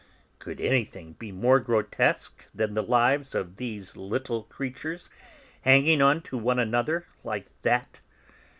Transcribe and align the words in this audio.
"Could 0.39 0.59
anything 0.59 1.13
be 1.13 1.31
more 1.31 1.59
grotesque 1.59 2.47
than 2.55 2.73
the 2.73 2.81
lives 2.81 3.35
of 3.35 3.57
these 3.57 3.95
little 3.95 4.41
creatures, 4.41 5.11
hanging 5.61 6.01
on 6.01 6.23
to 6.23 6.39
one 6.39 6.57
another 6.57 7.05
like 7.23 7.45
that. 7.61 8.01